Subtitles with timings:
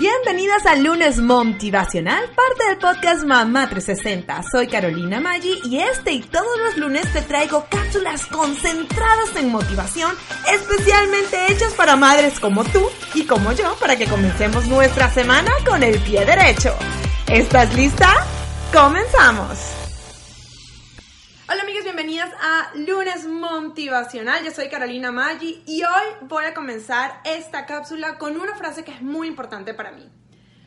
[0.00, 4.44] Bienvenidas al lunes motivacional, parte del podcast Mamá 360.
[4.50, 10.10] Soy Carolina Maggi y este y todos los lunes te traigo cápsulas concentradas en motivación,
[10.50, 12.80] especialmente hechas para madres como tú
[13.12, 16.74] y como yo, para que comencemos nuestra semana con el pie derecho.
[17.28, 18.08] ¿Estás lista?
[18.72, 19.89] ¡Comenzamos!
[22.10, 24.44] Bienvenidas a Lunes Motivacional.
[24.44, 28.90] Yo soy Carolina Maggi y hoy voy a comenzar esta cápsula con una frase que
[28.90, 30.10] es muy importante para mí.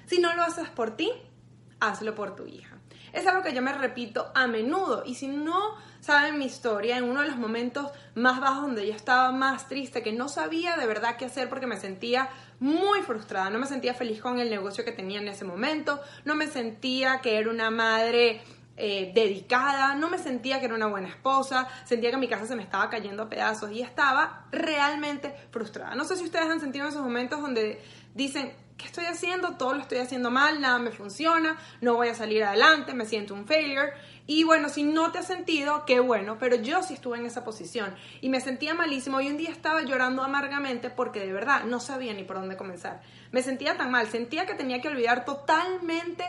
[0.05, 1.11] Si no lo haces por ti,
[1.81, 2.77] hazlo por tu hija.
[3.11, 7.03] Es algo que yo me repito a menudo y si no saben mi historia, en
[7.03, 10.87] uno de los momentos más bajos donde yo estaba más triste, que no sabía de
[10.87, 12.29] verdad qué hacer porque me sentía
[12.61, 16.35] muy frustrada, no me sentía feliz con el negocio que tenía en ese momento, no
[16.35, 18.41] me sentía que era una madre
[18.75, 22.55] eh, dedicada, no me sentía que era una buena esposa, sentía que mi casa se
[22.55, 25.93] me estaba cayendo a pedazos y estaba realmente frustrada.
[25.93, 27.81] No sé si ustedes han sentido esos momentos donde
[28.15, 29.57] dicen, ¿qué estoy haciendo?
[29.57, 33.33] Todo lo estoy haciendo mal, nada me funciona, no voy a salir adelante, me siento
[33.33, 33.93] un failure.
[34.25, 37.43] Y bueno, si no te has sentido, qué bueno, pero yo sí estuve en esa
[37.43, 41.79] posición y me sentía malísimo y un día estaba llorando amargamente porque de verdad no
[41.79, 43.01] sabía ni por dónde comenzar.
[43.31, 46.23] Me sentía tan mal, sentía que tenía que olvidar totalmente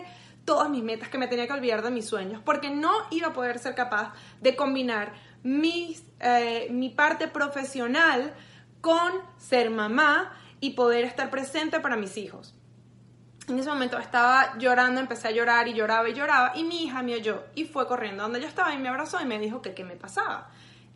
[0.45, 3.33] todas mis metas, que me tenía que olvidar de mis sueños, porque no iba a
[3.33, 8.34] poder ser capaz de combinar mis, eh, mi parte profesional
[8.81, 12.55] con ser mamá y poder estar presente para mis hijos.
[13.48, 17.03] En ese momento estaba llorando, empecé a llorar y lloraba y lloraba y mi hija
[17.03, 19.75] me oyó y fue corriendo donde yo estaba y me abrazó y me dijo que
[19.75, 20.48] qué me pasaba.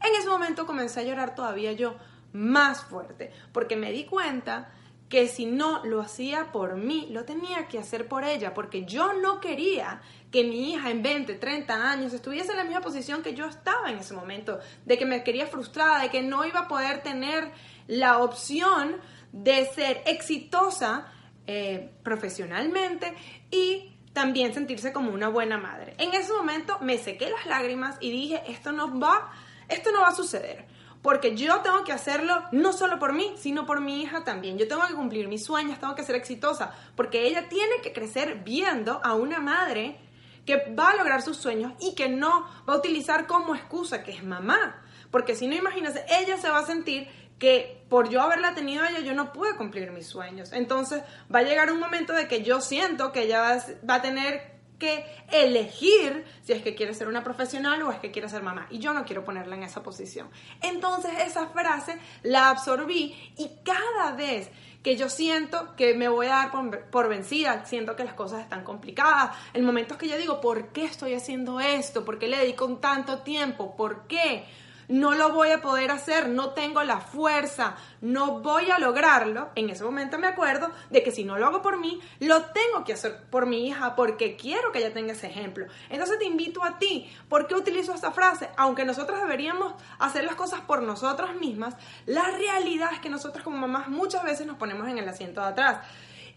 [0.03, 1.97] En ese momento comencé a llorar todavía yo
[2.33, 4.71] más fuerte porque me di cuenta
[5.09, 9.14] que si no lo hacía por mí, lo tenía que hacer por ella, porque yo
[9.14, 13.34] no quería que mi hija en 20, 30 años estuviese en la misma posición que
[13.34, 16.69] yo estaba en ese momento, de que me quería frustrada, de que no iba a
[16.69, 17.51] poder tener
[17.86, 18.97] la opción
[19.33, 21.11] de ser exitosa
[21.47, 23.14] eh, profesionalmente
[23.51, 25.95] y también sentirse como una buena madre.
[25.97, 29.30] En ese momento me sequé las lágrimas y dije, esto no va,
[29.69, 33.67] esto no va a suceder porque yo tengo que hacerlo no solo por mí, sino
[33.67, 34.59] por mi hija también.
[34.59, 38.42] Yo tengo que cumplir mis sueños, tengo que ser exitosa, porque ella tiene que crecer
[38.45, 39.98] viendo a una madre
[40.45, 44.13] que va a lograr sus sueños y que no va a utilizar como excusa que
[44.13, 44.83] es mamá.
[45.11, 47.08] Porque si no, imagínense, ella se va a sentir
[47.39, 50.53] que por yo haberla tenido a ella, yo no pude cumplir mis sueños.
[50.53, 54.58] Entonces va a llegar un momento de que yo siento que ella va a tener
[54.78, 58.66] que elegir si es que quiere ser una profesional o es que quiere ser mamá.
[58.70, 60.28] Y yo no quiero ponerla en esa posición.
[60.62, 64.50] Entonces esa frase la absorbí y cada vez
[64.83, 68.64] que yo siento que me voy a dar por, vencida, siento que las cosas están
[68.64, 72.05] complicadas, en momentos que yo digo, ¿por qué estoy haciendo esto?
[72.05, 73.77] ¿Por qué le dedico tanto tiempo?
[73.77, 74.45] ¿Por qué?
[74.89, 79.71] No lo voy a poder hacer, no tengo la fuerza, no voy a lograrlo, en
[79.71, 82.95] ese momento me acuerdo de que si no lo hago por mí, lo tengo que
[82.95, 85.67] hacer por mi hija porque quiero que ella tenga ese ejemplo.
[85.91, 88.49] Entonces te invito a ti, ¿por qué utilizo esta frase?
[88.57, 91.77] Aunque nosotros deberíamos hacer las cosas por nosotras mismas,
[92.07, 95.49] la realidad es que nosotros como mamás muchas veces nos ponemos en el asiento de
[95.49, 95.79] atrás.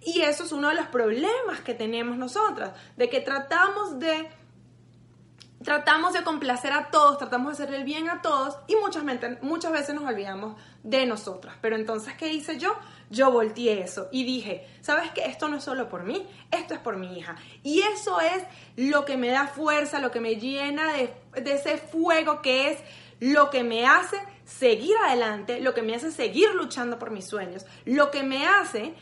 [0.04, 4.30] Y eso es uno de los problemas que tenemos nosotras, de que tratamos de
[5.64, 9.04] tratamos de complacer a todos, tratamos de hacerle el bien a todos y muchas,
[9.42, 11.56] muchas veces nos olvidamos de nosotras.
[11.62, 12.76] Pero entonces, ¿qué hice yo?
[13.10, 15.26] Yo volteé eso y dije, ¿sabes qué?
[15.26, 17.36] Esto no es solo por mí, esto es por mi hija.
[17.64, 18.44] Y eso es
[18.76, 22.80] lo que me da fuerza, lo que me llena de, de ese fuego que es
[23.20, 27.66] lo que me hace seguir adelante, lo que me hace seguir luchando por mis sueños,
[27.86, 28.96] lo que me hace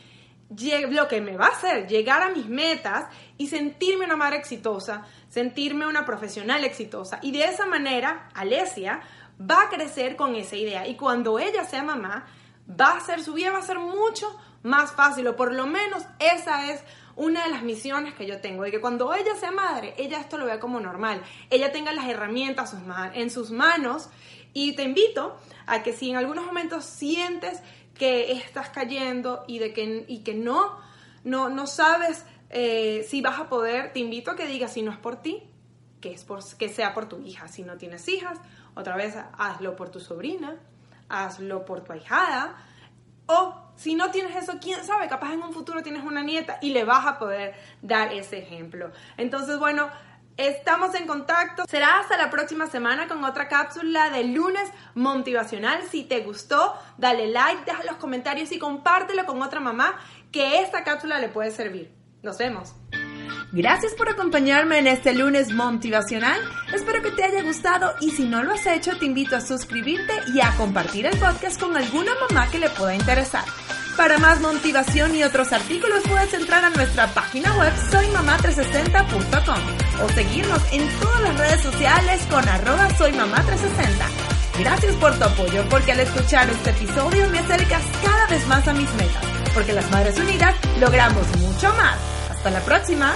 [0.50, 3.06] lo que me va a hacer llegar a mis metas
[3.38, 7.20] y sentirme una madre exitosa, sentirme una profesional exitosa.
[7.22, 9.00] Y de esa manera, Alesia
[9.40, 10.86] va a crecer con esa idea.
[10.86, 12.26] Y cuando ella sea mamá,
[12.68, 16.04] va a ser, su vida va a ser mucho más fácil, o por lo menos
[16.18, 16.82] esa es
[17.16, 20.38] una de las misiones que yo tengo, de que cuando ella sea madre, ella esto
[20.38, 22.74] lo vea como normal, ella tenga las herramientas
[23.14, 24.08] en sus manos
[24.52, 27.62] y te invito a que si en algunos momentos sientes
[28.00, 30.78] que estás cayendo y de que, y que no,
[31.22, 34.90] no, no sabes eh, si vas a poder, te invito a que digas si no
[34.90, 35.42] es por ti,
[36.00, 37.46] que, es por, que sea por tu hija.
[37.48, 38.38] Si no tienes hijas,
[38.74, 40.56] otra vez hazlo por tu sobrina,
[41.10, 42.56] hazlo por tu ahijada.
[43.26, 46.70] O si no tienes eso, quién sabe, capaz en un futuro tienes una nieta y
[46.70, 48.92] le vas a poder dar ese ejemplo.
[49.18, 49.90] Entonces, bueno,
[50.40, 51.64] Estamos en contacto.
[51.68, 55.82] Será hasta la próxima semana con otra cápsula de lunes motivacional.
[55.90, 60.00] Si te gustó, dale like, deja los comentarios y compártelo con otra mamá
[60.32, 61.92] que esta cápsula le puede servir.
[62.22, 62.74] Nos vemos.
[63.52, 66.40] Gracias por acompañarme en este lunes motivacional.
[66.72, 70.14] Espero que te haya gustado y si no lo has hecho, te invito a suscribirte
[70.32, 73.44] y a compartir el podcast con alguna mamá que le pueda interesar.
[73.96, 80.62] Para más motivación y otros artículos puedes entrar a nuestra página web soymamá360.com o seguirnos
[80.72, 84.58] en todas las redes sociales con arroba soymamá360.
[84.58, 88.72] Gracias por tu apoyo porque al escuchar este episodio me acercas cada vez más a
[88.72, 91.96] mis metas, porque las Madres Unidas logramos mucho más.
[92.30, 93.14] Hasta la próxima.